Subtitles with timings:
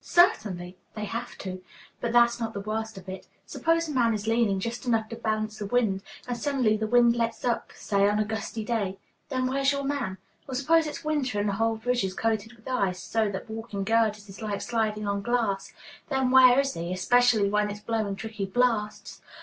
[0.03, 1.61] "Certainly; they have to.
[1.99, 3.27] But that's not the worst of it.
[3.45, 7.15] Suppose a man is leaning just enough to balance the wind, and suddenly the wind
[7.15, 8.97] lets up, say on a gusty day.
[9.29, 10.17] Then where's your man?
[10.47, 13.83] Or suppose it's winter and the whole bridge is coated with ice, so that walking
[13.83, 15.71] girders is like sliding on glass.
[16.09, 19.21] Then where is he, especially when it's blowing tricky blasts?